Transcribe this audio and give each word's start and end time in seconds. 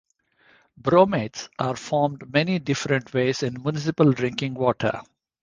Bromates 0.81 1.47
are 1.59 1.75
formed 1.75 2.33
many 2.33 2.57
different 2.57 3.13
ways 3.13 3.43
in 3.43 3.61
municipal 3.61 4.11
drinking 4.11 4.55
water. 4.55 5.01